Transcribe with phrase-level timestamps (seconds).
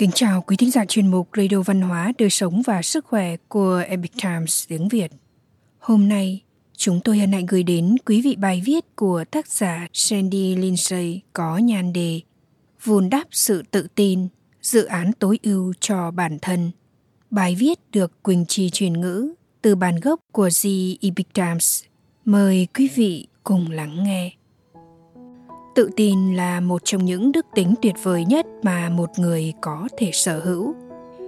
[0.00, 3.36] Kính chào quý thính giả chuyên mục Radio Văn hóa, Đời sống và Sức khỏe
[3.48, 5.12] của Epic Times tiếng Việt.
[5.78, 6.40] Hôm nay,
[6.76, 11.20] chúng tôi hân hạnh gửi đến quý vị bài viết của tác giả Sandy Lindsay
[11.32, 12.20] có nhan đề
[12.84, 14.28] Vùn đắp sự tự tin,
[14.62, 16.70] dự án tối ưu cho bản thân.
[17.30, 20.70] Bài viết được Quỳnh Chi truyền ngữ từ bản gốc của The
[21.00, 21.82] Epic Times.
[22.24, 24.30] Mời quý vị cùng lắng nghe.
[25.80, 29.88] Tự tin là một trong những đức tính tuyệt vời nhất mà một người có
[29.98, 30.74] thể sở hữu.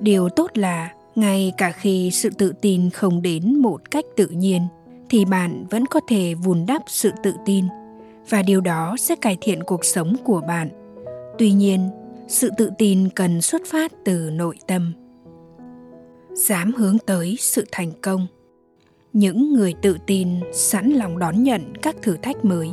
[0.00, 4.62] Điều tốt là ngay cả khi sự tự tin không đến một cách tự nhiên
[5.10, 7.64] thì bạn vẫn có thể vun đắp sự tự tin
[8.28, 10.68] và điều đó sẽ cải thiện cuộc sống của bạn.
[11.38, 11.88] Tuy nhiên,
[12.28, 14.92] sự tự tin cần xuất phát từ nội tâm.
[16.32, 18.26] Dám hướng tới sự thành công.
[19.12, 22.70] Những người tự tin sẵn lòng đón nhận các thử thách mới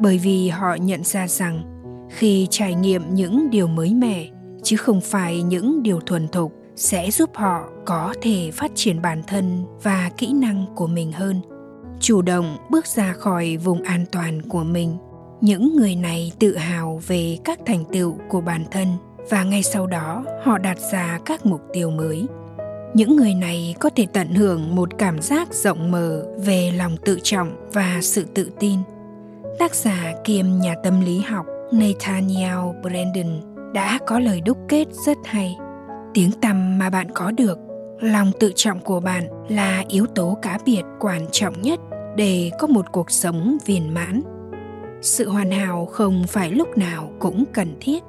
[0.00, 1.62] bởi vì họ nhận ra rằng
[2.10, 4.28] khi trải nghiệm những điều mới mẻ,
[4.62, 9.22] chứ không phải những điều thuần thục, sẽ giúp họ có thể phát triển bản
[9.26, 11.40] thân và kỹ năng của mình hơn.
[12.00, 14.96] Chủ động bước ra khỏi vùng an toàn của mình,
[15.40, 18.88] những người này tự hào về các thành tựu của bản thân
[19.30, 22.26] và ngay sau đó họ đặt ra các mục tiêu mới.
[22.94, 27.18] Những người này có thể tận hưởng một cảm giác rộng mở về lòng tự
[27.22, 28.78] trọng và sự tự tin
[29.58, 33.40] tác giả kiêm nhà tâm lý học Nathaniel Brandon
[33.74, 35.56] đã có lời đúc kết rất hay.
[36.14, 37.58] Tiếng tăm mà bạn có được,
[38.00, 41.80] lòng tự trọng của bạn là yếu tố cá biệt quan trọng nhất
[42.16, 44.22] để có một cuộc sống viên mãn.
[45.02, 48.04] Sự hoàn hảo không phải lúc nào cũng cần thiết.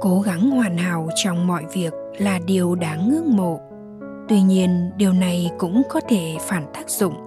[0.00, 3.60] Cố gắng hoàn hảo trong mọi việc là điều đáng ngưỡng mộ.
[4.28, 7.25] Tuy nhiên, điều này cũng có thể phản tác dụng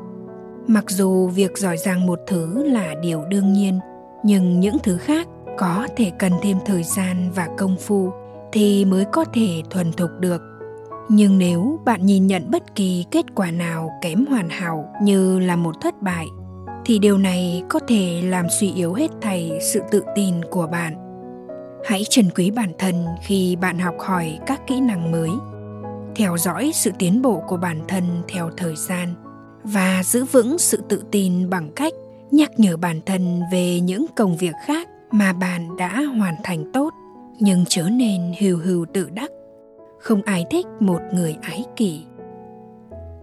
[0.70, 3.80] mặc dù việc giỏi giang một thứ là điều đương nhiên,
[4.24, 8.10] nhưng những thứ khác có thể cần thêm thời gian và công phu
[8.52, 10.42] thì mới có thể thuần thục được.
[11.10, 15.56] Nhưng nếu bạn nhìn nhận bất kỳ kết quả nào kém hoàn hảo như là
[15.56, 16.26] một thất bại,
[16.86, 20.94] thì điều này có thể làm suy yếu hết thảy sự tự tin của bạn.
[21.86, 25.30] Hãy trân quý bản thân khi bạn học hỏi các kỹ năng mới,
[26.16, 29.29] theo dõi sự tiến bộ của bản thân theo thời gian
[29.74, 31.94] và giữ vững sự tự tin bằng cách
[32.32, 36.94] nhắc nhở bản thân về những công việc khác mà bạn đã hoàn thành tốt,
[37.40, 39.32] nhưng trở nên hừu hừu tự đắc.
[40.00, 42.02] Không ai thích một người ái kỷ.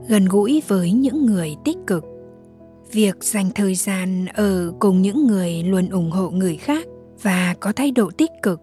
[0.08, 2.04] Gần gũi với những người tích cực.
[2.92, 6.86] Việc dành thời gian ở cùng những người luôn ủng hộ người khác
[7.22, 8.60] và có thái độ tích cực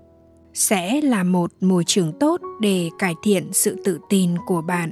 [0.53, 4.91] sẽ là một môi trường tốt để cải thiện sự tự tin của bạn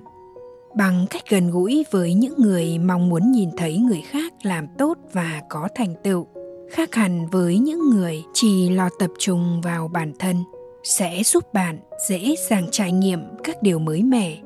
[0.75, 4.97] bằng cách gần gũi với những người mong muốn nhìn thấy người khác làm tốt
[5.13, 6.27] và có thành tựu,
[6.71, 10.43] khác hẳn với những người chỉ lo tập trung vào bản thân,
[10.83, 14.37] sẽ giúp bạn dễ dàng trải nghiệm các điều mới mẻ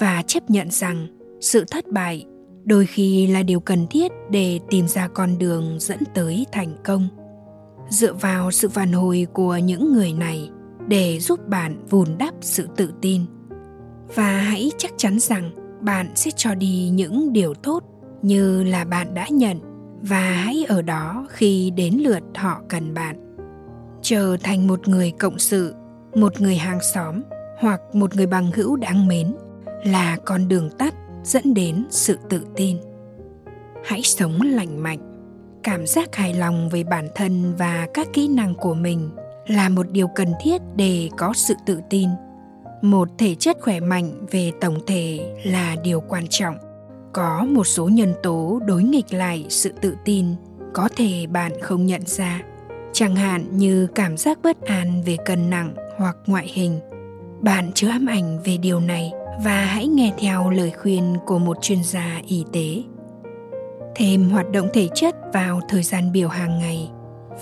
[0.00, 1.06] và chấp nhận rằng
[1.40, 2.26] sự thất bại
[2.64, 7.08] đôi khi là điều cần thiết để tìm ra con đường dẫn tới thành công.
[7.88, 10.50] Dựa vào sự phản hồi của những người này
[10.88, 13.20] để giúp bạn vùn đắp sự tự tin.
[14.14, 15.50] Và hãy chắc chắn rằng
[15.84, 17.84] bạn sẽ cho đi những điều tốt
[18.22, 19.60] như là bạn đã nhận
[20.02, 23.36] và hãy ở đó khi đến lượt họ cần bạn.
[24.02, 25.74] Trở thành một người cộng sự,
[26.14, 27.22] một người hàng xóm
[27.58, 29.34] hoặc một người bằng hữu đáng mến
[29.84, 32.76] là con đường tắt dẫn đến sự tự tin.
[33.84, 34.98] Hãy sống lành mạnh.
[35.62, 39.10] Cảm giác hài lòng về bản thân và các kỹ năng của mình
[39.46, 42.08] là một điều cần thiết để có sự tự tin
[42.84, 46.56] một thể chất khỏe mạnh về tổng thể là điều quan trọng.
[47.12, 50.26] Có một số nhân tố đối nghịch lại sự tự tin,
[50.74, 52.42] có thể bạn không nhận ra.
[52.92, 56.80] Chẳng hạn như cảm giác bất an về cân nặng hoặc ngoại hình.
[57.40, 59.12] Bạn chứa ám ảnh về điều này
[59.44, 62.82] và hãy nghe theo lời khuyên của một chuyên gia y tế.
[63.94, 66.90] Thêm hoạt động thể chất vào thời gian biểu hàng ngày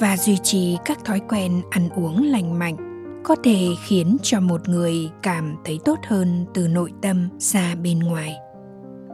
[0.01, 2.92] và duy trì các thói quen ăn uống lành mạnh
[3.25, 7.99] có thể khiến cho một người cảm thấy tốt hơn từ nội tâm ra bên
[7.99, 8.37] ngoài.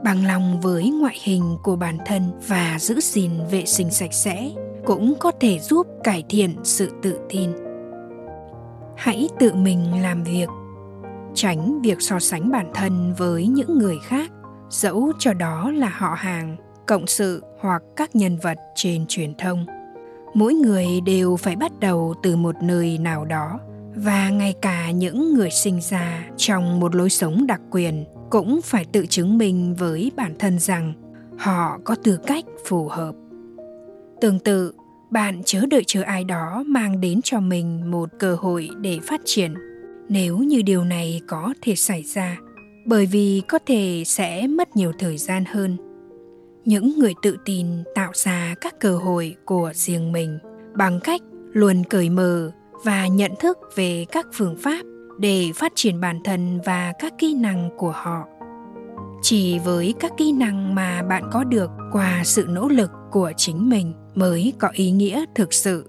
[0.05, 4.51] Bằng lòng với ngoại hình của bản thân và giữ gìn vệ sinh sạch sẽ
[4.85, 7.51] cũng có thể giúp cải thiện sự tự tin.
[8.97, 10.49] Hãy tự mình làm việc.
[11.35, 14.31] Tránh việc so sánh bản thân với những người khác,
[14.71, 16.57] dẫu cho đó là họ hàng,
[16.87, 19.67] cộng sự hoặc các nhân vật trên truyền thông.
[20.35, 23.61] Mỗi người đều phải bắt đầu từ một nơi nào đó
[23.95, 28.85] và ngay cả những người sinh ra trong một lối sống đặc quyền cũng phải
[28.85, 30.93] tự chứng minh với bản thân rằng
[31.39, 33.15] họ có tư cách phù hợp.
[34.21, 34.73] Tương tự,
[35.11, 39.21] bạn chớ đợi chờ ai đó mang đến cho mình một cơ hội để phát
[39.25, 39.55] triển.
[40.09, 42.39] Nếu như điều này có thể xảy ra,
[42.87, 45.77] bởi vì có thể sẽ mất nhiều thời gian hơn.
[46.65, 50.39] Những người tự tin tạo ra các cơ hội của riêng mình
[50.75, 51.21] bằng cách
[51.53, 52.51] luôn cởi mở
[52.85, 54.83] và nhận thức về các phương pháp
[55.19, 58.25] để phát triển bản thân và các kỹ năng của họ.
[59.23, 63.69] Chỉ với các kỹ năng mà bạn có được qua sự nỗ lực của chính
[63.69, 65.87] mình mới có ý nghĩa thực sự,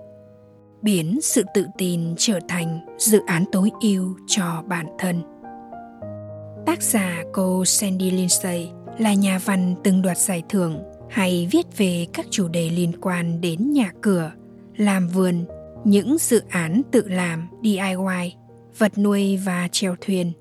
[0.81, 5.21] biến sự tự tin trở thành dự án tối ưu cho bản thân.
[6.65, 12.07] Tác giả cô sandy lindsay là nhà văn từng đoạt giải thưởng hay viết về
[12.13, 14.31] các chủ đề liên quan đến nhà cửa,
[14.77, 15.45] làm vườn
[15.85, 17.79] những dự án tự làm diy
[18.77, 20.33] vật nuôi và chèo thuyền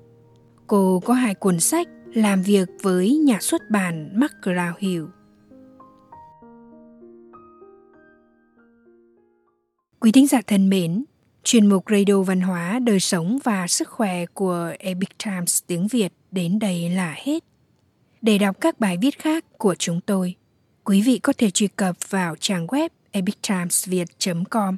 [0.69, 5.03] cô có hai cuốn sách làm việc với nhà xuất bản McGraw Hill.
[9.99, 11.03] Quý thính giả thân mến,
[11.43, 16.13] chuyên mục Radio Văn hóa, Đời sống và Sức khỏe của Epic Times tiếng Việt
[16.31, 17.43] đến đây là hết.
[18.21, 20.35] Để đọc các bài viết khác của chúng tôi,
[20.83, 24.77] quý vị có thể truy cập vào trang web epictimesviet.com.